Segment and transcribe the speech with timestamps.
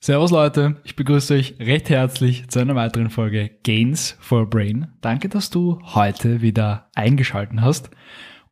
[0.00, 4.88] Servus Leute, ich begrüße euch recht herzlich zu einer weiteren Folge Gains for Brain.
[5.02, 7.90] Danke, dass du heute wieder eingeschalten hast.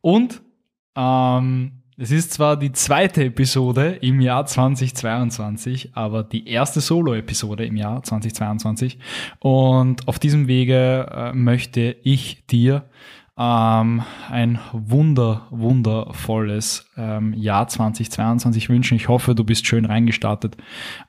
[0.01, 0.43] Und
[0.95, 7.77] ähm, es ist zwar die zweite Episode im Jahr 2022, aber die erste Solo-Episode im
[7.77, 8.99] Jahr 2022.
[9.39, 12.89] Und auf diesem Wege äh, möchte ich dir
[13.37, 18.95] ähm, ein wunder, wundervolles ähm, Jahr 2022 wünschen.
[18.95, 20.57] Ich hoffe, du bist schön reingestartet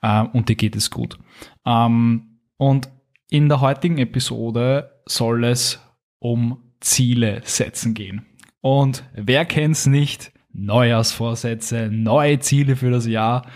[0.02, 1.18] äh, und dir geht es gut.
[1.64, 2.88] Ähm, und
[3.28, 5.80] in der heutigen Episode soll es
[6.20, 8.24] um Ziele setzen gehen.
[8.60, 10.32] Und wer kennt's nicht?
[10.58, 13.46] Neujahrsvorsätze, neue Ziele für das Jahr,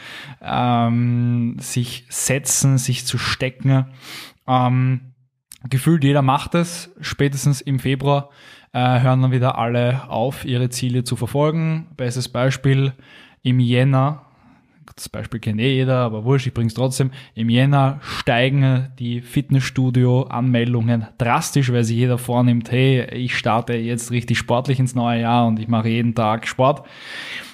[0.43, 3.87] ähm, sich setzen, sich zu stecken.
[4.47, 5.13] Ähm,
[5.69, 8.31] gefühlt jeder macht es, spätestens im Februar
[8.73, 11.89] äh, hören dann wieder alle auf, ihre Ziele zu verfolgen.
[11.97, 12.93] Bestes Beispiel
[13.43, 14.27] im Jänner,
[14.95, 17.10] das Beispiel kennt eh jeder, aber wurscht, ich bring's trotzdem.
[17.35, 24.38] Im Jänner steigen die Fitnessstudio-Anmeldungen drastisch, weil sich jeder vornimmt, hey, ich starte jetzt richtig
[24.38, 26.87] sportlich ins neue Jahr und ich mache jeden Tag Sport.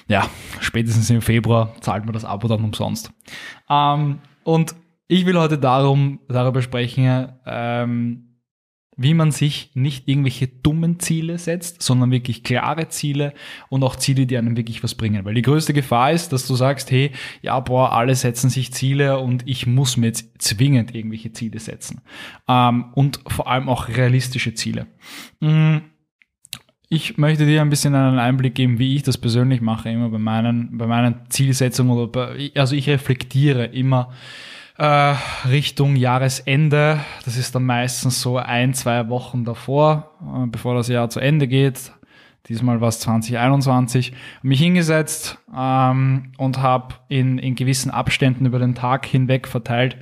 [0.07, 0.27] Ja,
[0.59, 3.11] spätestens im Februar zahlt man das Abo dann umsonst.
[3.69, 4.75] Ähm, und
[5.07, 8.26] ich will heute darum, darüber sprechen, ähm,
[8.97, 13.33] wie man sich nicht irgendwelche dummen Ziele setzt, sondern wirklich klare Ziele
[13.69, 15.23] und auch Ziele, die einem wirklich was bringen.
[15.23, 17.11] Weil die größte Gefahr ist, dass du sagst, hey,
[17.43, 22.01] ja, boah, alle setzen sich Ziele und ich muss mir jetzt zwingend irgendwelche Ziele setzen.
[22.47, 24.87] Ähm, und vor allem auch realistische Ziele.
[25.41, 25.77] Mm,
[26.89, 30.17] ich möchte dir ein bisschen einen Einblick geben, wie ich das persönlich mache, immer bei
[30.17, 34.11] meinen, bei meinen Zielsetzungen oder bei, also ich reflektiere immer,
[34.77, 35.15] äh,
[35.47, 36.99] Richtung Jahresende.
[37.25, 41.47] Das ist dann meistens so ein, zwei Wochen davor, äh, bevor das Jahr zu Ende
[41.47, 41.91] geht.
[42.47, 44.13] Diesmal war es 2021.
[44.41, 49.97] Mich hingesetzt ähm, und habe in, in gewissen Abständen über den Tag hinweg verteilt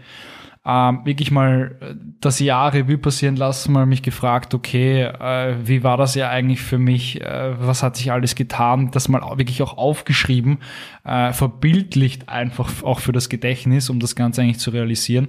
[0.65, 5.83] ähm, wirklich mal äh, das Jahr Revue passieren lassen, mal mich gefragt, okay, äh, wie
[5.83, 9.61] war das ja eigentlich für mich, äh, was hat sich alles getan, das mal wirklich
[9.61, 10.57] auch aufgeschrieben,
[11.03, 15.27] äh, verbildlicht einfach auch für das Gedächtnis, um das Ganze eigentlich zu realisieren.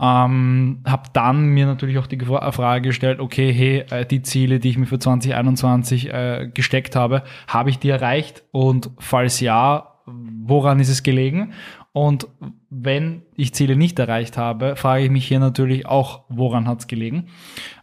[0.00, 4.70] Ähm, habe dann mir natürlich auch die Frage gestellt, okay, hey, äh, die Ziele, die
[4.70, 8.44] ich mir für 2021 äh, gesteckt habe, habe ich die erreicht?
[8.50, 11.52] Und falls ja, woran ist es gelegen?
[11.92, 12.28] Und
[12.68, 16.86] wenn ich Ziele nicht erreicht habe, frage ich mich hier natürlich auch, woran hat es
[16.86, 17.28] gelegen.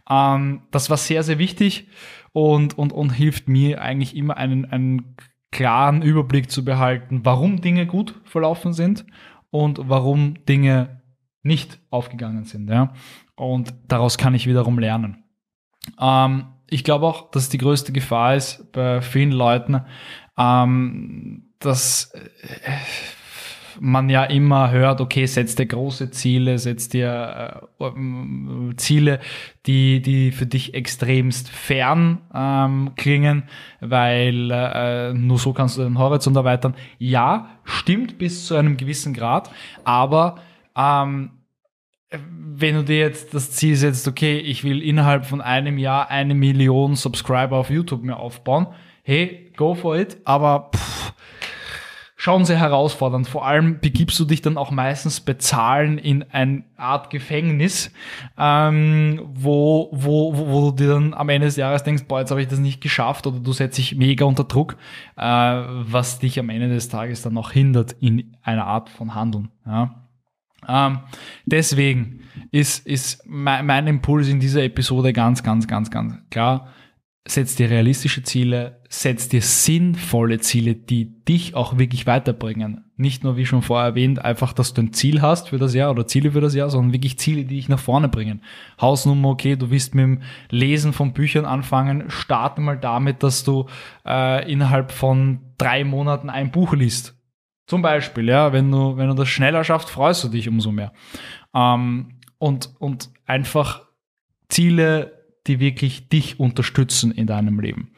[0.08, 1.88] Ähm, das war sehr, sehr wichtig
[2.32, 5.16] und, und, und hilft mir eigentlich immer einen, einen
[5.50, 9.04] klaren Überblick zu behalten, warum Dinge gut verlaufen sind
[9.50, 11.02] und warum Dinge
[11.42, 12.68] nicht aufgegangen sind.
[12.70, 12.92] Ja?
[13.36, 15.24] Und daraus kann ich wiederum lernen.
[16.00, 19.82] Ähm, ich glaube auch, dass die größte Gefahr ist bei vielen Leuten,
[20.36, 22.20] ähm, dass äh,
[23.80, 29.20] man ja immer hört, okay, setz dir große Ziele, setz dir äh, Ziele,
[29.66, 33.44] die, die für dich extremst fern ähm, klingen,
[33.80, 36.74] weil äh, nur so kannst du den Horizont erweitern.
[36.98, 39.50] Ja, stimmt bis zu einem gewissen Grad,
[39.84, 40.36] aber
[40.76, 41.30] ähm,
[42.10, 46.34] wenn du dir jetzt das Ziel setzt, okay, ich will innerhalb von einem Jahr eine
[46.34, 48.68] Million Subscriber auf YouTube mir aufbauen,
[49.02, 50.97] hey, go for it, aber pff,
[52.20, 53.28] schon sehr herausfordernd.
[53.28, 57.92] Vor allem begibst du dich dann auch meistens bezahlen in eine Art Gefängnis,
[58.36, 62.42] ähm, wo, wo, wo, du dir dann am Ende des Jahres denkst, boah, jetzt habe
[62.42, 64.76] ich das nicht geschafft oder du setzt dich mega unter Druck,
[65.16, 69.50] äh, was dich am Ende des Tages dann auch hindert in einer Art von Handeln.
[69.64, 70.08] Ja.
[70.66, 70.98] Ähm,
[71.46, 76.66] deswegen ist, ist mein, mein Impuls in dieser Episode ganz, ganz, ganz, ganz klar
[77.30, 82.84] setz dir realistische Ziele, setz dir sinnvolle Ziele, die dich auch wirklich weiterbringen.
[82.96, 85.90] Nicht nur, wie schon vorher erwähnt, einfach, dass du ein Ziel hast für das Jahr
[85.90, 88.42] oder Ziele für das Jahr, sondern wirklich Ziele, die dich nach vorne bringen.
[88.80, 93.66] Hausnummer, okay, du willst mit dem Lesen von Büchern anfangen, starte mal damit, dass du
[94.06, 97.14] äh, innerhalb von drei Monaten ein Buch liest.
[97.66, 100.92] Zum Beispiel, ja, wenn du, wenn du das schneller schaffst, freust du dich umso mehr.
[101.54, 103.82] Ähm, und, und einfach
[104.48, 107.92] Ziele die wirklich dich unterstützen in deinem Leben.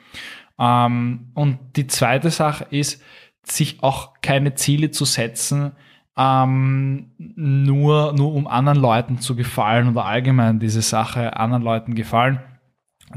[0.58, 3.02] Ähm, und die zweite Sache ist,
[3.42, 5.72] sich auch keine Ziele zu setzen,
[6.16, 12.40] ähm, nur, nur um anderen Leuten zu gefallen oder allgemein diese Sache anderen Leuten gefallen.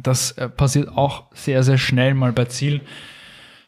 [0.02, 2.82] Das äh, passiert auch sehr, sehr schnell mal bei Zielen.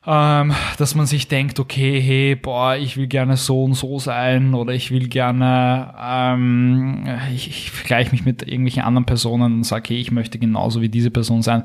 [0.08, 4.54] Ähm, dass man sich denkt, okay, hey, boah, ich will gerne so und so sein
[4.54, 9.90] oder ich will gerne, ähm, ich, ich vergleiche mich mit irgendwelchen anderen Personen und sage,
[9.90, 11.64] hey, ich möchte genauso wie diese Person sein.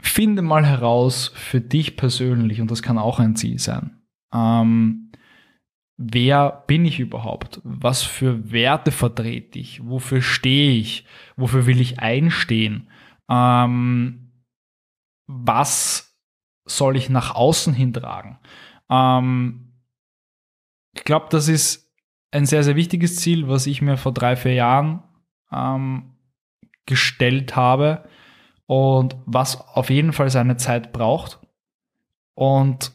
[0.00, 5.10] Finde mal heraus für dich persönlich, und das kann auch ein Ziel sein, ähm,
[5.96, 7.60] wer bin ich überhaupt?
[7.64, 9.84] Was für Werte vertrete ich?
[9.84, 11.04] Wofür stehe ich?
[11.36, 12.88] Wofür will ich einstehen?
[13.28, 14.30] Ähm,
[15.26, 16.05] was
[16.66, 18.38] soll ich nach außen hintragen?
[18.90, 19.72] Ähm,
[20.92, 21.92] ich glaube, das ist
[22.30, 25.02] ein sehr, sehr wichtiges Ziel, was ich mir vor drei, vier Jahren
[25.52, 26.16] ähm,
[26.84, 28.08] gestellt habe
[28.66, 31.40] und was auf jeden Fall seine Zeit braucht.
[32.34, 32.92] Und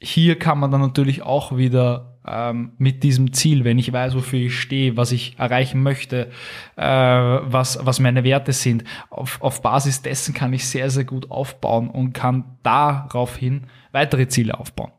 [0.00, 4.40] hier kann man dann natürlich auch wieder ähm, mit diesem Ziel, wenn ich weiß, wofür
[4.40, 6.30] ich stehe, was ich erreichen möchte,
[6.76, 8.84] äh, was, was meine Werte sind.
[9.10, 14.58] Auf, auf Basis dessen kann ich sehr, sehr gut aufbauen und kann daraufhin weitere Ziele
[14.58, 14.92] aufbauen.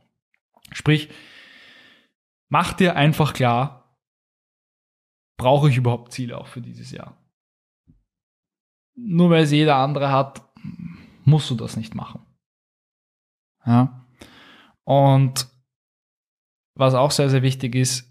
[0.72, 1.10] Sprich,
[2.50, 3.98] mach dir einfach klar,
[5.38, 7.18] brauche ich überhaupt Ziele auch für dieses Jahr?
[8.96, 10.42] Nur weil es jeder andere hat,
[11.24, 12.22] musst du das nicht machen.
[13.66, 14.06] Ja.
[14.84, 15.48] Und
[16.78, 18.08] was auch sehr, sehr wichtig ist,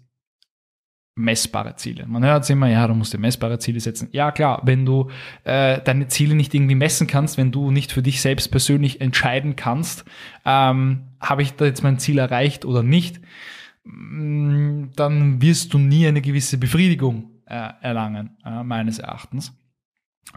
[1.17, 2.05] messbare Ziele.
[2.05, 4.09] Man hört es immer, ja, du musst dir messbare Ziele setzen.
[4.11, 5.09] Ja, klar, wenn du
[5.43, 9.55] äh, deine Ziele nicht irgendwie messen kannst, wenn du nicht für dich selbst persönlich entscheiden
[9.55, 10.05] kannst,
[10.45, 13.19] ähm, habe ich da jetzt mein Ziel erreicht oder nicht,
[13.83, 19.53] mm, dann wirst du nie eine gewisse Befriedigung äh, erlangen, äh, meines Erachtens.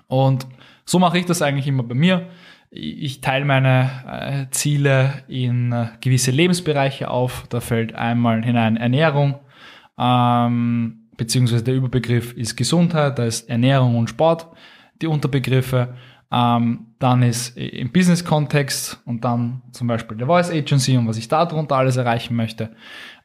[0.07, 0.47] Und
[0.87, 2.29] so mache ich das eigentlich immer bei mir.
[2.73, 7.47] Ich teile meine äh, Ziele in äh, gewisse Lebensbereiche auf.
[7.49, 9.41] Da fällt einmal hinein Ernährung,
[9.99, 14.47] ähm, beziehungsweise der Überbegriff ist Gesundheit, da ist Ernährung und Sport
[15.03, 15.95] die Unterbegriffe.
[16.33, 21.27] Ähm, dann ist im Business-Kontext und dann zum Beispiel der Voice Agency und was ich
[21.27, 22.71] darunter alles erreichen möchte.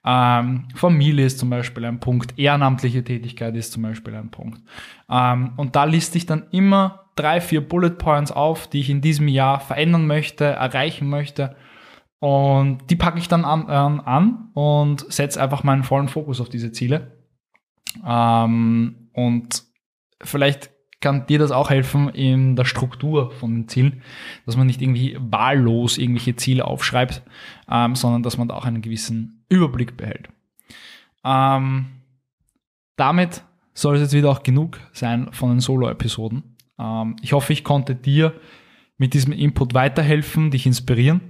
[0.04, 4.60] Ähm, Familie ist zum Beispiel ein Punkt, ehrenamtliche Tätigkeit ist zum Beispiel ein Punkt.
[5.08, 9.02] Ähm, und da liste ich dann immer drei, vier Bullet Points auf, die ich in
[9.02, 11.56] diesem Jahr verändern möchte, erreichen möchte.
[12.20, 16.50] Und die packe ich dann an, äh, an und setze einfach meinen vollen Fokus auf
[16.50, 17.18] diese Ziele.
[18.06, 19.64] Ähm, und
[20.22, 20.72] vielleicht
[21.02, 24.02] kann dir das auch helfen in der Struktur von den Zielen,
[24.46, 27.22] dass man nicht irgendwie wahllos irgendwelche Ziele aufschreibt,
[27.70, 30.30] ähm, sondern dass man da auch einen gewissen Überblick behält.
[31.24, 32.02] Ähm,
[32.96, 36.55] damit soll es jetzt wieder auch genug sein von den Solo-Episoden.
[36.80, 38.34] Ähm, ich hoffe, ich konnte dir
[38.98, 41.22] mit diesem Input weiterhelfen, dich inspirieren.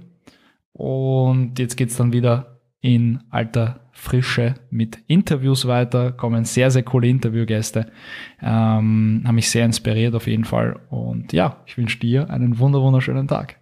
[0.72, 6.12] Und jetzt geht's dann wieder in alter Frische mit Interviews weiter.
[6.12, 7.90] Kommen sehr, sehr coole Interviewgäste.
[8.40, 10.78] Ähm, haben mich sehr inspiriert auf jeden Fall.
[10.90, 13.56] Und ja, ich wünsche dir einen wunderschönen Tag.